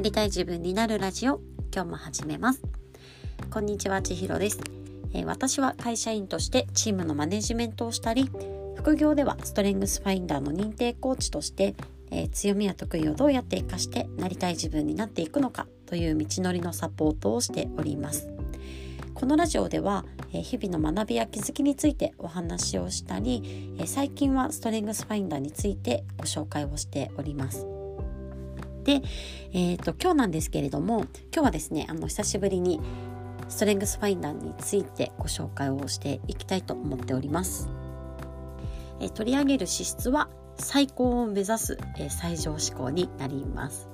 [0.00, 2.62] なりたい自分になるラジオ今日も始めます。
[3.50, 4.58] こんにちは千尋です、
[5.12, 8.30] えー、私は会社員としてチームのマネジメントをしたり
[8.76, 11.74] 副業ではストレングスファインダーの認定コーチとして、
[12.10, 18.30] えー、強みや得意をどうやって活かしてなりたい自分になっていくのかという道のりのサポートをしております。
[19.12, 27.79] このラジオでは日々の学びや気づきについてお話をしたり最近はストレングスファインダーについてご紹介をしております。
[28.84, 29.02] で、
[29.52, 31.00] えーと、今日なんですけれども
[31.32, 32.80] 今日はですねあの久しぶりに
[33.48, 37.68] ストレングスファインダーについてご紹介をしていきたいと思っております、
[39.00, 43.88] えー、取り上げる資質は最高を目指す、えー、最上志向になります。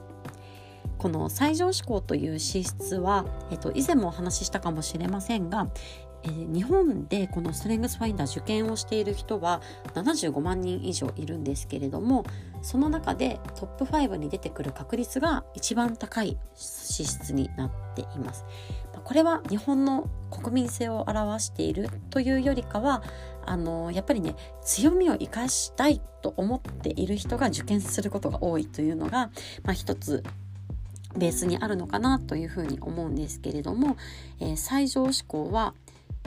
[0.99, 5.69] この最上志向という資質は、えっと、以前もお話ししたかもしれませんが、
[6.25, 9.61] えー、日本でこのストレングスファインダー受験をしている人は
[9.95, 12.25] 75万人以上いるんですけれども
[12.63, 18.45] その中でトップ5に出てくる確率が一番高い資質になっています。
[19.05, 23.05] これは日本の国民性を表しているというよりかは
[23.45, 29.31] あのやっぱりね強みを生かしたいと思っている人が受験することが多いというのが、
[29.63, 30.25] まあ、一つ
[31.17, 33.97] ベースにあるのかなというふうに思うんですけれども、
[34.41, 35.75] えー、最上志向は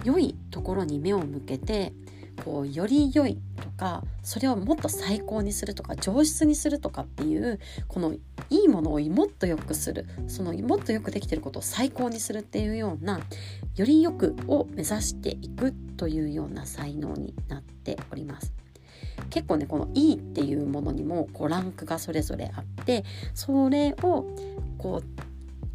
[0.04, 1.94] 良いところに目を向けて
[2.44, 8.14] こうより良いとかそれをもっと最高にするとか上質にするとかっていうこの
[8.50, 13.20] いいものをもっと良くするそのもっとよくできてることを最高にするっていうような
[13.76, 18.54] より良くを目指していくというような才能になっております。
[19.30, 23.04] 結構ねこの「いい」っていうものにもこうランクがそれぞれあって
[23.34, 24.26] それを
[24.78, 25.29] こう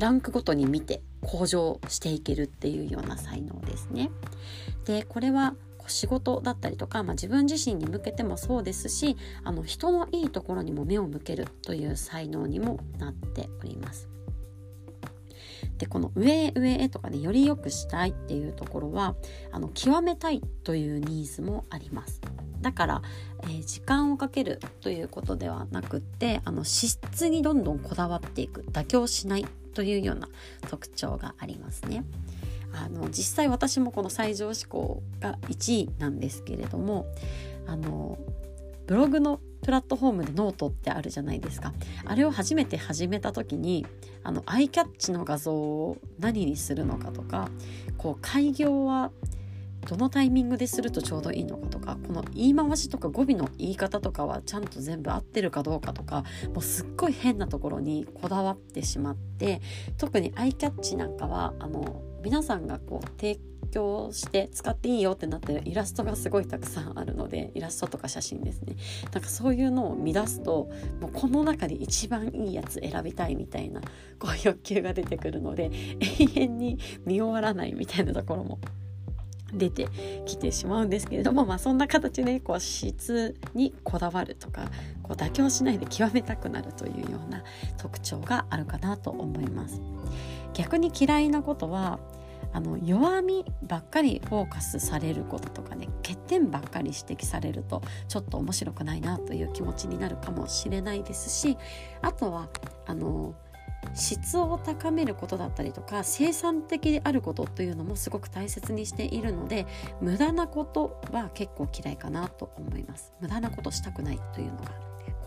[0.04, 4.10] ランクごとに見て向上していけるっていうような才能ですね。
[4.84, 5.54] でこれは
[5.86, 14.10] 仕事だったりとか、まあ、自分自身に向けてもそうですしあの人のいいところにも目を向けるという才能にもなっております。
[15.78, 19.16] でこの上へ上へとかねより良くしたいっていうところは
[19.52, 22.20] あの極めたいというニーズもあります。
[22.60, 23.02] だから、
[23.44, 30.28] えー、時間をかけるということではなくってあの資質にどんどんこだわっていく妥協しないというような
[30.70, 32.04] 特徴がありますね。
[32.72, 37.06] あの実際私もこの最上志向が1位なんですけれども
[37.66, 38.18] あの
[38.86, 41.72] ブログのプラットフォームでノートってあるじゃないですか
[42.04, 43.86] あれを初めて始めた時に
[44.22, 47.48] あのアイキャッチの画像を何にするのかとか
[47.96, 49.10] こう開業は
[49.84, 59.60] どのタイミングでするとちょうどいいのかとかこの言い回しとか語尾の言い方とかはちゃんと全部合ってるかどうかとかもうすっごい変なところにこだわってしまって
[59.98, 63.38] 特にアイキャッチなんかはあの皆さんがこう提
[63.70, 68.76] 供して使っていいよってなってるイラストがすごいたくさんあるのでイラストとか写真ですね。
[69.12, 73.80] なんかそういうのを乱すともうこの中で一番いいやつ選びたいみたいな
[74.18, 78.58] こう欲求が出てくるので永遠に見終わらないみたいなところも
[79.54, 79.88] 出て
[80.26, 84.64] きてしまうんですけれども、まあ、そんな形でこう質にこだわるとか
[85.02, 87.44] こう妥協しないで極めたくなるというような
[87.76, 89.80] 特徴があるかなと思います。
[90.54, 91.98] 逆に嫌いなことは
[92.52, 101.58] あの弱みばっかりフォーカスされることとかね欠点ばっかり指摘されるとちょっと面白くないなという気持ちになるかもしれないですし
[102.00, 102.48] あとは
[102.86, 103.34] あの
[103.94, 109.66] 質を高めることだったりとか生産的であることというのもすごく大切にしているので
[110.00, 113.12] 無駄なことは結構嫌いかなと思います。
[113.20, 114.70] 無駄なことしたくないというのが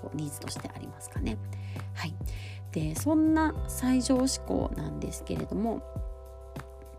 [0.01, 1.37] こうニーズとしてありますかね。
[1.93, 2.15] はい。
[2.71, 5.81] でそんな最上志向なんですけれども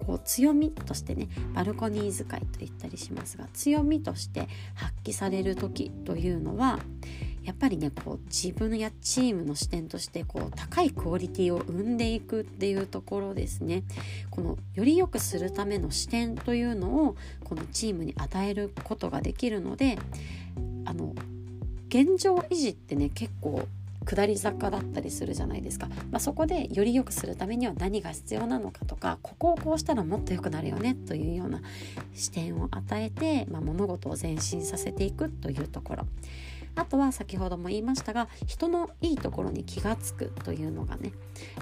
[0.06, 6.78] こう強みとしてねバルコニー使いと言ったりしますが強みとして発揮される時というのは
[7.44, 13.82] やっぱりねこう自分やチームの視点としてこう高いクオリティを生んでいくっていうところですね。
[14.30, 19.98] このより良くするための視点というのをこのチームに与えることができるので
[20.84, 21.14] あの
[21.88, 23.66] 現状維持ってね結構
[24.04, 31.60] 下り坂だったりするじゃないですか、まあ、そこでより良くするためには何が必要なのかとかここをこうしたらもっと良くなるよねというような
[32.14, 36.06] 視点を与えて、まあ、物事を前進させていくというところ。
[36.78, 41.12] あとは先ほども言いましたが人のいいところに気がつくというのがね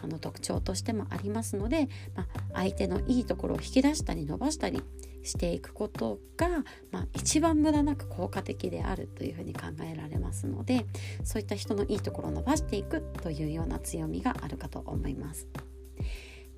[0.02, 4.82] あの特徴としてもありますので、まあ、相手のいいところを引き出したり伸ばしたり
[5.22, 6.48] していくことが、
[6.92, 10.84] まあ、一番無駄なく効果的であるというふうに考えられますので
[11.24, 15.48] そういった人のいいところを伸ばしていくというような強みがあるかと思います。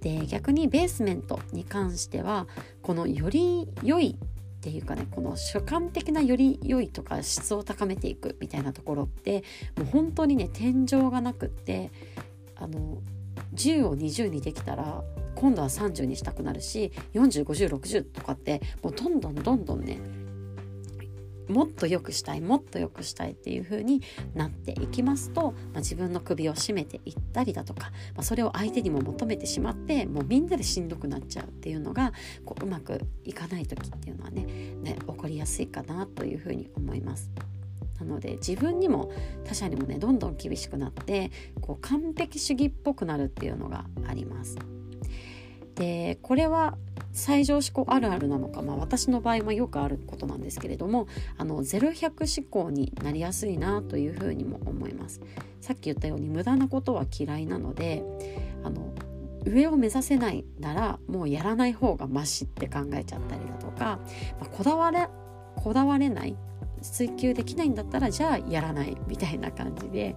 [0.00, 2.46] で逆にベースメントに関しては
[2.82, 4.16] このより良い
[4.58, 9.44] っていうかねこの主観的なより良いとか質を高めていくみたいなところって
[9.76, 11.92] もう本当にね天井がなくって
[12.56, 12.98] あの
[13.54, 15.04] 10を20にできたら
[15.36, 20.00] 今度は30にしたくなるし405060とかってもうどんどんどんどんね
[21.48, 24.02] もっと良くしたいもっと良くしたいっていう風に
[24.34, 32.12] なっていきますと、まあ、自分の首を絞めていったりだとか、まあ、それを相手にも求めてしまってもうみんなでしんどくなっちゃうっていうのが
[32.44, 34.44] こううまくいかない時っていうのはね
[34.82, 37.30] ね起こりやすいかなという風に思います。
[37.98, 39.10] なので自分にも
[39.44, 44.56] 他者にもねどんどん厳しくなってこう完璧主義っぽくなるっていうのがあります。
[45.74, 46.76] でこれは
[47.18, 55.20] 最上思考あるあるなのか、まあ、私の場合はよくあることなんですけれどもあの0100思考になりやすいなというふうにも思います。
[55.60, 58.04] さっき言ったように無駄なことは嫌いなので
[58.62, 58.94] あの
[59.44, 63.98] 上を目指せないならもうやらない方がマシって考えちゃったりだとか、
[64.40, 65.08] まあ、こだわれ
[65.56, 66.36] こだわれない
[66.80, 70.16] 追求できないんだったらじゃあやらないみたいな感じで。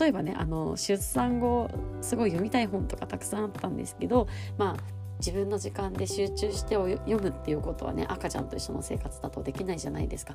[0.00, 1.70] 例えばねあの出産後
[2.00, 4.26] すごい読みたい本とかたくさんあったんですけど
[4.58, 10.34] まあ自分の時間で集中して読むっていうことはね赤ちゃんと一緒の生活だとできないじゃないですか。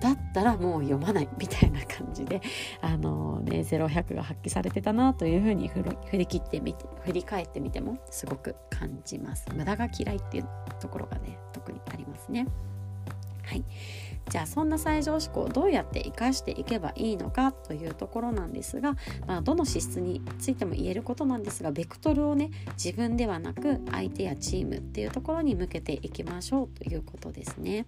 [0.00, 2.40] だったらもう読まないみたいな感じで
[2.80, 5.82] あのね0100が発揮されてたなというふうに振
[6.12, 9.46] り切ってみて振り返ってみてもすごく感じます。
[9.54, 10.48] 無駄が嫌いっていう
[10.80, 12.46] ところがね特にありますね。
[13.48, 13.64] はい
[14.28, 18.94] じゃあそんな最上思考をどうやって生かしていけばいいのかというところなんですが、
[19.26, 27.86] まあ、どの資質についても言えることなんですがベクトルをね自分ではなく相手やチームっていうところに向けていきましょうということですね。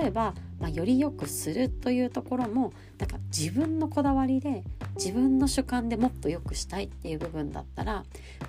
[0.00, 4.62] 例えば、まあ、より良くするというところもなんか自分のこだわりで
[4.94, 8.04] 自分の主観でもっと良くしたいっていう部分だったら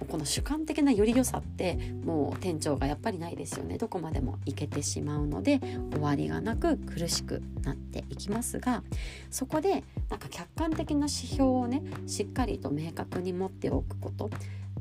[0.07, 5.59] この主観的なより良さってもう店長がやっぱりないですよねどこまでもいけてしまうので
[5.91, 8.83] 終わりがなく苦しくなっていきますが
[9.29, 14.29] そこでなんか客観的な指標をねしっかりと明確に持っておくこと。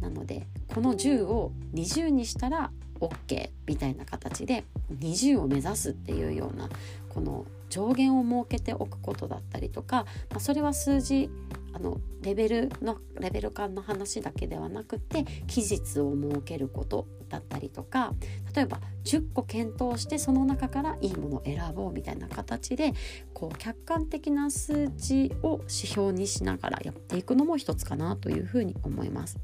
[0.00, 4.64] なのでこの10を20にしたら OK みたいな形で
[4.98, 6.68] 20を目指すっていうような
[7.08, 11.30] この上限を設けておくことだったりとか、まあ、それは数字
[11.72, 18.12] あのレベルのレベル感の話だけではなくて期日を設けることだったりとか
[18.54, 22.92] 例えば10個検討してその中からいいものを選ぼうみたいな形で
[23.32, 29.38] こう客観的な数値を指標にしながらやっていくのも一つかなというふうに思います。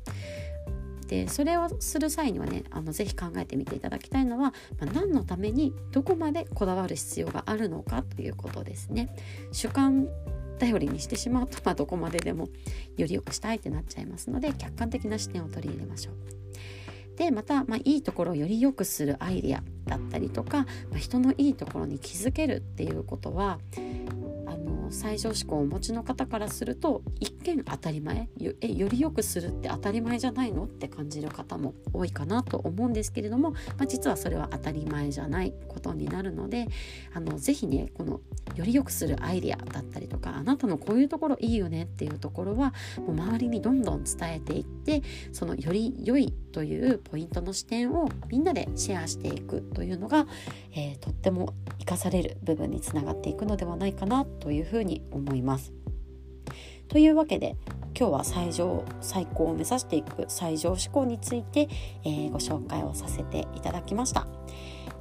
[1.09, 9.09] でそれをする際にはねあのぜひ考えてみていただきたいのは、まあ、何のためにどこまでこだわる必要があるのかということですね。
[9.51, 10.07] 主観
[10.58, 12.49] 頼りにしてしまうと、まあ、どこまででも
[12.96, 16.14] より良くしたいってなっちゃいますので客観的な視点を取り入れましょう。
[17.16, 20.58] でまた、まあ、いいところをより良くするアイデアだったりとか、
[20.90, 23.58] まあ、人のいいところに気づけるっていうことは
[24.90, 36.69] 最上志向をお持ちの方からすると一見当たり前よえより良くするって当たり前じゃないのって感じる方も多いかなと思うんですけれども、まあ、実はそれは当たり前じゃないことになるので
[37.14, 38.20] あのぜひねこの
[38.56, 45.02] より良くするアイデアだったりとかあなたのこういうところいいよねっていうところはもう周りにどんどん伝えていって
[45.32, 50.26] そのより良いというポイントの視点をみんなでシェアしていくというのが、
[50.75, 55.73] えー、とっても生かされる部分につながっていくのではないかなというふうにふうに思います。
[56.89, 57.56] というわけで
[57.99, 61.69] 今日は最上最高を目指していく最上志向について、
[62.05, 64.27] えー、ご紹介をさせていただきました。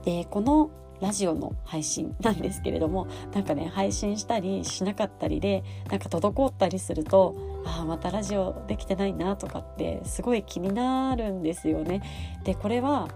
[0.03, 12.01] でこのラジオの配信なんですけれどもなんかね配信したりしなかったりでなんか滞ったりするとああまたラジオできてないなとかってすごい気になるんですよね。
[12.43, 13.09] でこれは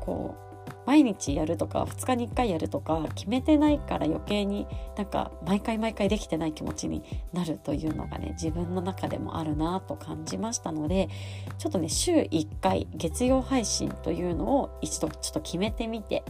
[0.00, 0.47] こう
[0.88, 4.66] 毎日やるとか2日に1回やるとか決めてないから余計に
[4.96, 7.04] なんか毎回毎回できてない気持ちに
[7.34, 11.10] なるというのがね自分の中でもあるなと感じましたので
[11.58, 16.24] ちょっとね週1回月曜配信というのを一度ちょっと決めてみて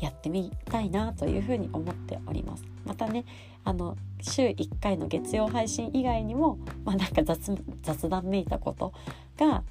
[0.00, 2.64] やってみたいなというふうに思っております。
[2.86, 3.26] またね
[3.62, 8.94] あの週1回の月曜配信以外にも、まあ、なんか雑雑談めいたこと
[9.36, 9.62] が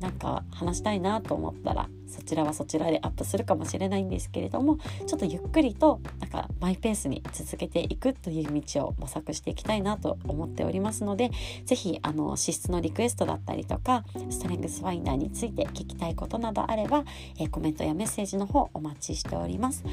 [0.00, 11.30] なんか話したいなと思ったらそちらはそちらでアップするかもしれないんですけれどもちょっとゆっくりとなんかマイペースに続けていくという道を模索していきたいなと思っておりますので
[11.64, 17.04] 是非あの資質のリクエストだったりとかストレングスファインダーについて聞きたいことなどあれば、
[17.38, 19.84] えー、コメントやメッセージの方お待ちしております。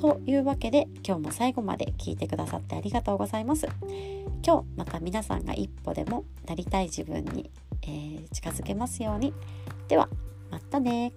[0.00, 3.66] というわけで今日も最後まで聞いてくださってありがとうございます。
[4.46, 7.50] 今日また皆さんが一歩でもなりたい自分に
[7.82, 9.32] えー、近づけますように。
[9.88, 10.08] では、
[10.50, 11.12] またね